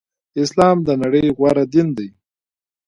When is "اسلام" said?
0.41-0.77